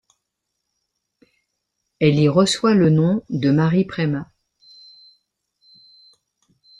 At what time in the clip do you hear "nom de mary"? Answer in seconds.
2.89-3.85